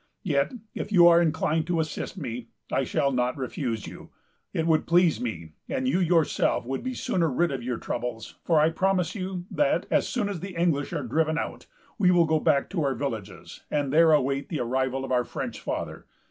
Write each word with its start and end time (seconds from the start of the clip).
Yet, 0.23 0.53
if 0.73 0.91
you 0.91 1.07
are 1.07 1.21
inclined 1.21 1.67
to 1.67 1.79
assist 1.79 2.17
me, 2.17 2.47
I 2.71 2.83
shall 2.83 3.11
not 3.11 3.37
refuse 3.37 3.85
you. 3.85 4.09
It 4.51 4.65
would 4.65 4.87
please 4.87 5.21
me, 5.21 5.51
and 5.69 5.87
you 5.87 5.99
yourselves 5.99 6.65
would 6.65 6.81
be 6.81 6.95
sooner 6.95 7.29
rid 7.29 7.51
of 7.51 7.61
your 7.61 7.77
troubles; 7.77 8.39
for 8.43 8.59
I 8.59 8.71
promise 8.71 9.13
you, 9.13 9.45
that, 9.51 9.85
as 9.91 10.09
soon 10.09 10.27
as 10.27 10.39
the 10.39 10.55
English 10.55 10.91
are 10.91 11.03
driven 11.03 11.37
out, 11.37 11.67
we 11.99 12.09
will 12.09 12.25
go 12.25 12.39
back 12.39 12.67
to 12.71 12.83
our 12.83 12.95
villages, 12.95 13.61
and 13.69 13.93
there 13.93 14.11
await 14.11 14.49
the 14.49 14.61
arrival 14.61 15.05
of 15.05 15.11
our 15.11 15.23
French 15.23 15.59
Father. 15.59 16.07